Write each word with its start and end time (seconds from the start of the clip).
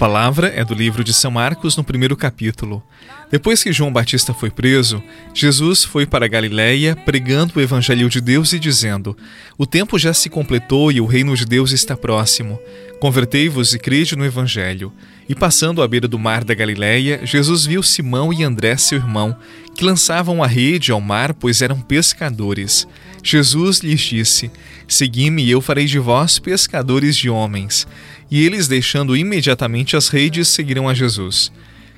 palavra 0.00 0.50
é 0.56 0.64
do 0.64 0.72
livro 0.72 1.04
de 1.04 1.12
São 1.12 1.30
Marcos, 1.30 1.76
no 1.76 1.84
primeiro 1.84 2.16
capítulo. 2.16 2.82
Depois 3.30 3.62
que 3.62 3.70
João 3.70 3.92
Batista 3.92 4.32
foi 4.32 4.50
preso, 4.50 5.02
Jesus 5.34 5.84
foi 5.84 6.06
para 6.06 6.26
Galiléia 6.26 6.96
pregando 6.96 7.52
o 7.56 7.60
evangelho 7.60 8.08
de 8.08 8.18
Deus 8.18 8.54
e 8.54 8.58
dizendo: 8.58 9.14
O 9.58 9.66
tempo 9.66 9.98
já 9.98 10.14
se 10.14 10.30
completou 10.30 10.90
e 10.90 11.02
o 11.02 11.06
reino 11.06 11.36
de 11.36 11.44
Deus 11.44 11.72
está 11.72 11.98
próximo. 11.98 12.58
Convertei-vos 12.98 13.74
e 13.74 13.78
crede 13.78 14.16
no 14.16 14.24
evangelho. 14.24 14.90
E 15.28 15.34
passando 15.34 15.82
à 15.82 15.86
beira 15.86 16.08
do 16.08 16.18
mar 16.18 16.44
da 16.44 16.54
Galiléia, 16.54 17.20
Jesus 17.22 17.66
viu 17.66 17.82
Simão 17.82 18.32
e 18.32 18.42
André, 18.42 18.78
seu 18.78 18.96
irmão, 18.96 19.36
que 19.76 19.84
lançavam 19.84 20.42
a 20.42 20.46
rede 20.46 20.90
ao 20.90 21.00
mar, 21.00 21.34
pois 21.34 21.60
eram 21.60 21.78
pescadores. 21.78 22.88
Jesus 23.22 23.80
lhes 23.80 24.00
disse: 24.00 24.50
Segui-me 24.88 25.44
e 25.44 25.50
eu 25.50 25.60
farei 25.60 25.84
de 25.84 25.98
vós 25.98 26.38
pescadores 26.38 27.14
de 27.16 27.28
homens. 27.28 27.86
E 28.30 28.44
eles, 28.44 28.68
deixando 28.68 29.16
imediatamente 29.16 29.96
as 29.96 30.08
redes, 30.08 30.48
seguiram 30.48 30.88
a 30.88 30.94
Jesus. 30.94 31.50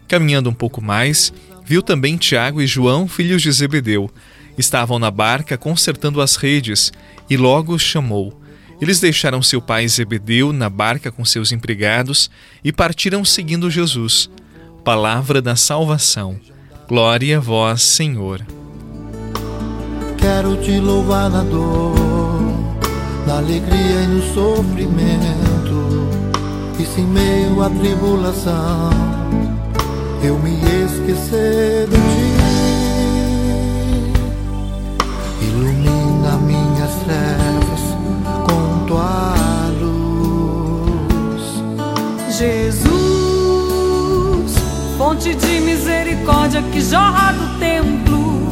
Caminhando 0.08 0.48
um 0.48 0.54
pouco 0.54 0.80
mais, 0.82 1.32
viu 1.64 1.82
também 1.82 2.16
Tiago 2.16 2.62
e 2.62 2.66
João, 2.66 3.06
filhos 3.06 3.42
de 3.42 3.52
Zebedeu. 3.52 4.10
Estavam 4.56 4.98
na 4.98 5.10
barca 5.10 5.58
consertando 5.58 6.20
as 6.20 6.36
redes, 6.36 6.92
e 7.28 7.36
logo 7.36 7.74
os 7.74 7.82
chamou. 7.82 8.40
Eles 8.80 8.98
deixaram 8.98 9.42
seu 9.42 9.60
pai 9.60 9.86
Zebedeu 9.86 10.52
na 10.52 10.68
barca 10.68 11.12
com 11.12 11.24
seus 11.24 11.52
empregados 11.52 12.30
e 12.64 12.72
partiram 12.72 13.24
seguindo 13.24 13.70
Jesus. 13.70 14.28
Palavra 14.82 15.40
da 15.40 15.54
salvação. 15.54 16.40
Glória 16.88 17.36
a 17.36 17.40
vós, 17.40 17.82
Senhor. 17.82 18.44
Quero 20.18 20.56
te 20.62 20.78
louvar 20.78 21.30
na 21.30 21.44
dor, 21.44 21.94
na 23.26 23.38
alegria 23.38 24.02
e 24.02 24.06
no 24.08 24.34
sofrimento 24.34 25.51
e 26.82 26.84
se 26.84 27.00
em 27.00 27.06
meio 27.06 27.62
à 27.62 27.70
tribulação 27.70 28.90
eu 30.20 30.36
me 30.38 30.56
esquecer 30.84 31.86
de 31.86 31.96
ti, 31.96 32.32
ilumina 35.42 36.36
minhas 36.38 36.90
trevas 37.04 37.82
com 38.46 38.84
tua 38.86 39.34
luz. 39.80 41.44
Jesus, 42.36 42.90
fonte 44.98 45.34
de 45.36 45.60
misericórdia 45.60 46.62
que 46.62 46.80
jorra 46.80 47.32
do 47.32 47.58
templo. 47.60 48.42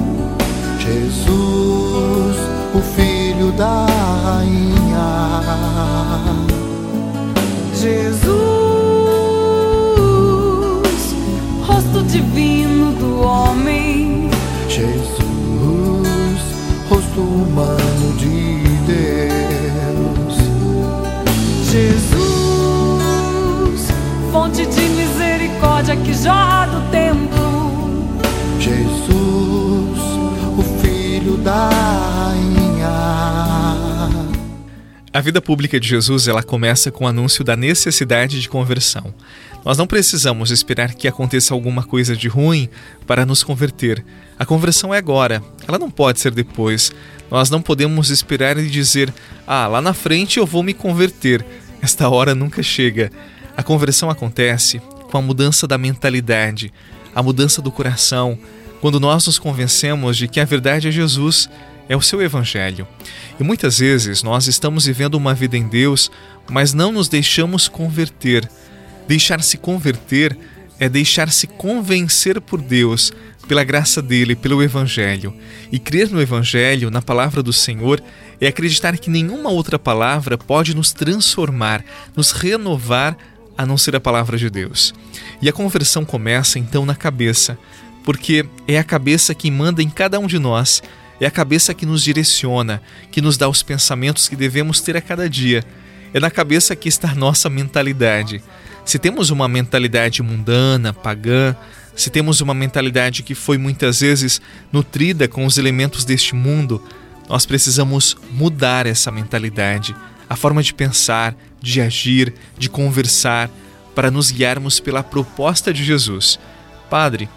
Jesus, 0.78 2.36
o 2.74 2.80
filho 2.94 3.50
da 3.52 3.86
rainha 4.24 5.69
divino 12.10 12.92
do 12.92 13.20
homem. 13.22 14.28
Jesus, 14.68 15.20
rosto 16.88 17.20
humano 17.20 18.16
de 18.18 18.64
Deus. 18.84 20.36
Jesus, 21.70 22.20
fonte 24.32 24.66
de 24.66 24.80
misericórdia 24.88 25.94
que 25.96 26.12
jorra 26.12 26.59
A 35.12 35.20
vida 35.20 35.42
pública 35.42 35.80
de 35.80 35.88
Jesus 35.88 36.28
ela 36.28 36.40
começa 36.40 36.88
com 36.92 37.04
o 37.04 37.08
anúncio 37.08 37.42
da 37.42 37.56
necessidade 37.56 38.40
de 38.40 38.48
conversão. 38.48 39.12
Nós 39.64 39.76
não 39.76 39.84
precisamos 39.84 40.52
esperar 40.52 40.94
que 40.94 41.08
aconteça 41.08 41.52
alguma 41.52 41.82
coisa 41.82 42.14
de 42.14 42.28
ruim 42.28 42.68
para 43.08 43.26
nos 43.26 43.42
converter. 43.42 44.04
A 44.38 44.46
conversão 44.46 44.94
é 44.94 44.98
agora, 44.98 45.42
ela 45.66 45.80
não 45.80 45.90
pode 45.90 46.20
ser 46.20 46.30
depois. 46.30 46.92
Nós 47.28 47.50
não 47.50 47.60
podemos 47.60 48.08
esperar 48.08 48.56
e 48.56 48.68
dizer: 48.68 49.12
"Ah, 49.48 49.66
lá 49.66 49.82
na 49.82 49.92
frente 49.92 50.38
eu 50.38 50.46
vou 50.46 50.62
me 50.62 50.72
converter". 50.72 51.44
Esta 51.82 52.08
hora 52.08 52.32
nunca 52.32 52.62
chega. 52.62 53.10
A 53.56 53.64
conversão 53.64 54.10
acontece 54.10 54.80
com 55.10 55.18
a 55.18 55.22
mudança 55.22 55.66
da 55.66 55.76
mentalidade, 55.76 56.72
a 57.12 57.20
mudança 57.20 57.60
do 57.60 57.72
coração, 57.72 58.38
quando 58.80 59.00
nós 59.00 59.26
nos 59.26 59.40
convencemos 59.40 60.16
de 60.16 60.28
que 60.28 60.38
a 60.38 60.44
verdade 60.44 60.86
é 60.86 60.92
Jesus 60.92 61.50
é 61.90 61.96
o 61.96 62.00
seu 62.00 62.22
Evangelho. 62.22 62.86
E 63.38 63.42
muitas 63.42 63.80
vezes 63.80 64.22
nós 64.22 64.46
estamos 64.46 64.86
vivendo 64.86 65.16
uma 65.16 65.34
vida 65.34 65.56
em 65.56 65.66
Deus, 65.66 66.08
mas 66.48 66.72
não 66.72 66.92
nos 66.92 67.08
deixamos 67.08 67.66
converter. 67.66 68.48
Deixar-se 69.08 69.58
converter 69.58 70.38
é 70.78 70.88
deixar-se 70.88 71.48
convencer 71.48 72.40
por 72.40 72.62
Deus, 72.62 73.12
pela 73.48 73.64
graça 73.64 74.00
dele, 74.00 74.36
pelo 74.36 74.62
Evangelho. 74.62 75.34
E 75.72 75.80
crer 75.80 76.08
no 76.10 76.22
Evangelho, 76.22 76.92
na 76.92 77.02
palavra 77.02 77.42
do 77.42 77.52
Senhor, 77.52 78.00
é 78.40 78.46
acreditar 78.46 78.96
que 78.96 79.10
nenhuma 79.10 79.50
outra 79.50 79.76
palavra 79.76 80.38
pode 80.38 80.76
nos 80.76 80.92
transformar, 80.92 81.84
nos 82.14 82.30
renovar, 82.30 83.16
a 83.58 83.66
não 83.66 83.76
ser 83.76 83.96
a 83.96 84.00
palavra 84.00 84.38
de 84.38 84.48
Deus. 84.48 84.94
E 85.42 85.48
a 85.48 85.52
conversão 85.52 86.04
começa 86.04 86.56
então 86.56 86.86
na 86.86 86.94
cabeça, 86.94 87.58
porque 88.04 88.46
é 88.68 88.78
a 88.78 88.84
cabeça 88.84 89.34
que 89.34 89.50
manda 89.50 89.82
em 89.82 89.90
cada 89.90 90.20
um 90.20 90.28
de 90.28 90.38
nós 90.38 90.80
é 91.20 91.26
a 91.26 91.30
cabeça 91.30 91.74
que 91.74 91.84
nos 91.84 92.02
direciona, 92.02 92.80
que 93.10 93.20
nos 93.20 93.36
dá 93.36 93.48
os 93.48 93.62
pensamentos 93.62 94.26
que 94.26 94.34
devemos 94.34 94.80
ter 94.80 94.96
a 94.96 95.02
cada 95.02 95.28
dia. 95.28 95.62
É 96.14 96.18
na 96.18 96.30
cabeça 96.30 96.74
que 96.74 96.88
está 96.88 97.14
nossa 97.14 97.50
mentalidade. 97.50 98.42
Se 98.86 98.98
temos 98.98 99.28
uma 99.28 99.46
mentalidade 99.46 100.22
mundana, 100.22 100.94
pagã, 100.94 101.54
se 101.94 102.08
temos 102.08 102.40
uma 102.40 102.54
mentalidade 102.54 103.22
que 103.22 103.34
foi 103.34 103.58
muitas 103.58 104.00
vezes 104.00 104.40
nutrida 104.72 105.28
com 105.28 105.44
os 105.44 105.58
elementos 105.58 106.04
deste 106.06 106.34
mundo, 106.34 106.82
nós 107.28 107.44
precisamos 107.44 108.16
mudar 108.32 108.86
essa 108.86 109.10
mentalidade, 109.10 109.94
a 110.28 110.34
forma 110.34 110.62
de 110.62 110.72
pensar, 110.72 111.36
de 111.60 111.80
agir, 111.80 112.32
de 112.58 112.70
conversar, 112.70 113.50
para 113.94 114.10
nos 114.10 114.30
guiarmos 114.30 114.80
pela 114.80 115.02
proposta 115.02 115.72
de 115.72 115.84
Jesus. 115.84 116.38
Padre, 116.88 117.28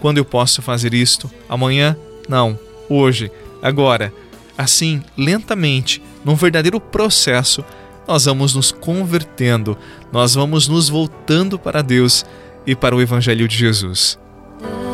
quando 0.00 0.18
eu 0.18 0.24
posso 0.24 0.60
fazer 0.60 0.92
isto? 0.92 1.30
Amanhã? 1.48 1.96
Não 2.28 2.67
hoje, 2.88 3.30
agora. 3.62 4.12
Assim, 4.56 5.02
lentamente, 5.16 6.02
num 6.24 6.34
verdadeiro 6.34 6.80
processo, 6.80 7.64
nós 8.08 8.24
vamos 8.24 8.54
nos 8.54 8.72
convertendo, 8.72 9.76
nós 10.10 10.34
vamos 10.34 10.66
nos 10.66 10.88
voltando 10.88 11.58
para 11.58 11.82
Deus 11.82 12.24
e 12.66 12.74
para 12.74 12.96
o 12.96 13.00
Evangelho 13.02 13.46
de 13.46 13.56
Jesus. 13.56 14.18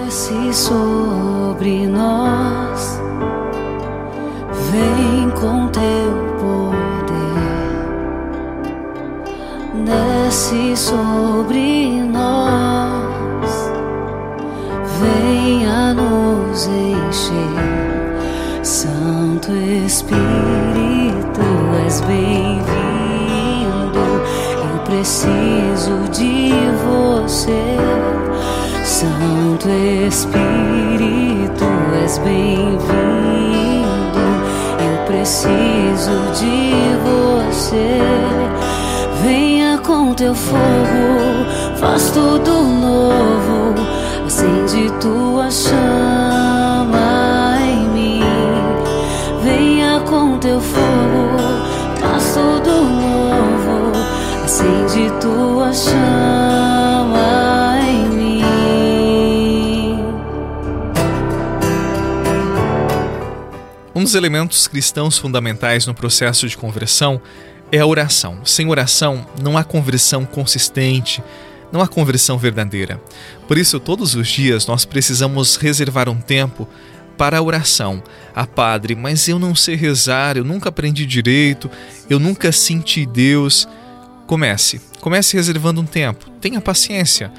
Desce 0.05 0.53
sobre 0.53 1.87
nós, 1.87 3.01
vem 4.71 5.31
com 5.31 5.69
teu 5.69 6.35
poder, 6.41 7.15
desce 9.87 10.77
sobre 10.77 12.03
nós, 12.03 13.51
venha 15.01 15.95
nos 15.95 16.67
encher. 16.67 17.54
Santo 18.65 19.53
Espírito, 19.53 20.23
és 21.85 22.01
bem-vindo. 22.01 22.65
Eu 24.57 24.79
preciso 24.85 26.09
de 26.11 26.55
você. 26.83 27.77
Santo 28.83 29.69
Espírito, 30.09 31.67
és 32.03 32.17
bem-vindo. 32.17 32.89
Eu 34.81 35.05
preciso 35.09 36.33
de 36.33 36.73
você. 37.05 38.01
Venha 39.23 39.77
com 39.77 40.15
teu 40.15 40.35
fogo, 40.35 41.45
faz 41.77 42.11
tudo 42.13 42.63
novo. 42.63 43.75
Acende 44.25 44.91
tua 45.03 45.51
chama 45.51 46.54
acende 54.55 55.11
tua 55.21 55.73
chama 55.73 57.19
em 57.81 58.09
mim. 58.11 58.45
Um 63.93 64.05
dos 64.05 64.15
elementos 64.15 64.69
cristãos 64.69 65.19
fundamentais 65.19 65.89
no 65.89 65.95
processo 65.95 66.47
de 66.49 66.57
conversão 66.57 67.21
é 67.73 67.81
a 67.81 67.87
oração. 67.87 68.45
Sem 68.45 68.71
oração, 68.71 69.27
não 69.43 69.59
há 69.59 69.65
conversão 69.65 70.25
consistente, 70.25 71.21
não 71.73 71.81
há 71.81 71.89
conversão 71.89 72.39
verdadeira. 72.39 73.03
Por 73.49 73.59
isso, 73.59 73.81
todos 73.81 74.15
os 74.15 74.29
dias 74.29 74.69
nós 74.69 74.85
precisamos 74.85 75.57
reservar 75.57 76.09
um 76.09 76.21
tempo 76.21 76.69
para 77.19 77.39
a 77.39 77.43
oração. 77.43 78.01
Ah, 78.33 78.47
padre, 78.47 78.95
mas 78.95 79.27
eu 79.27 79.41
não 79.41 79.53
sei 79.57 79.75
rezar, 79.75 80.37
eu 80.37 80.45
nunca 80.45 80.69
aprendi 80.69 81.05
direito, 81.05 81.69
eu 82.09 82.21
nunca 82.21 82.53
senti 82.53 83.05
Deus. 83.05 83.67
Comece. 84.27 84.81
Comece 85.01 85.37
reservando 85.37 85.81
um 85.81 85.87
tempo. 85.87 86.31
Tenha 86.41 86.61
paciência. 86.61 87.33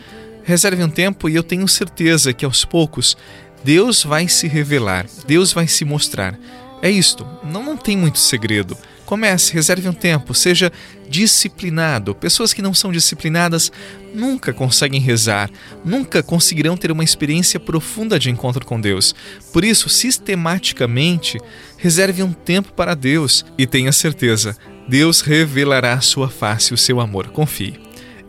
Reserve 0.44 0.84
um 0.84 0.90
tempo 0.90 1.28
e 1.28 1.36
eu 1.36 1.44
tenho 1.44 1.68
certeza 1.68 2.32
que 2.32 2.46
aos 2.46 2.64
poucos 2.64 3.18
Deus 3.64 4.04
vai 4.04 4.28
se 4.28 4.48
revelar, 4.48 5.08
Deus 5.26 5.52
vai 5.52 5.68
se 5.68 5.84
mostrar. 5.84 6.38
É 6.84 6.92
isto, 6.92 7.26
não, 7.44 7.64
não 7.64 7.76
tem 7.76 7.98
muito 7.98 8.20
segredo. 8.20 8.78
Comece, 9.08 9.54
reserve 9.54 9.90
um 9.90 9.94
tempo, 9.94 10.36
seja 10.36 10.72
disciplinado. 11.10 12.14
Pessoas 12.14 12.54
que 12.54 12.62
não 12.62 12.76
são 12.76 12.92
disciplinadas 12.92 13.72
nunca 14.14 14.54
conseguem 14.54 15.00
rezar, 15.00 15.50
nunca 15.84 16.22
conseguirão 16.22 16.78
ter 16.78 16.92
uma 16.92 17.04
experiência 17.04 17.60
profunda 17.60 18.20
de 18.20 18.30
encontro 18.30 18.66
com 18.66 18.80
Deus. 18.80 19.16
Por 19.52 19.64
isso, 19.64 19.90
sistematicamente, 19.90 21.40
reserve 21.78 22.22
um 22.22 22.34
tempo 22.34 22.72
para 22.74 22.96
Deus 22.96 23.44
e 23.58 23.66
tenha 23.66 23.92
certeza, 23.92 24.56
Deus 24.88 25.22
revelará 25.22 26.00
sua 26.00 26.30
face, 26.30 26.74
o 26.74 26.78
seu 26.78 27.00
amor. 27.00 27.28
Confie. 27.28 27.80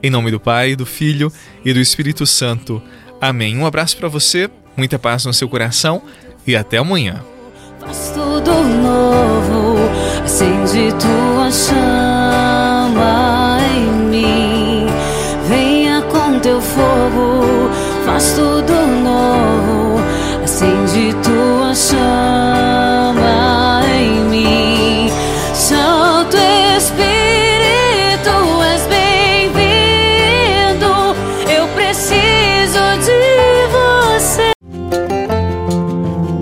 Em 0.02 0.10
nome 0.10 0.30
do 0.30 0.40
Pai, 0.40 0.74
do 0.74 0.86
Filho 0.86 1.32
e 1.64 1.72
do 1.72 1.80
Espírito 1.80 2.26
Santo. 2.26 2.82
Amém. 3.20 3.56
Um 3.56 3.66
abraço 3.66 3.96
para 3.96 4.08
você, 4.08 4.50
muita 4.76 4.98
paz 4.98 5.24
no 5.24 5.32
seu 5.32 5.48
coração 5.48 6.02
e 6.46 6.56
até 6.56 6.78
amanhã. 6.78 7.22
Faz 7.80 8.12
tudo 8.14 8.62
novo, 8.62 9.76
acende 10.24 10.92
tua 10.98 11.50
chama 11.50 13.58
em 13.74 13.90
mim. 14.10 14.86
Venha 15.48 16.02
com 16.02 16.38
teu 16.40 16.60
fogo, 16.60 17.70
faz 18.04 18.32
tudo 18.32 18.72
novo, 19.02 20.00
acende 20.42 21.14
tua 21.22 21.74
chama 21.74 22.25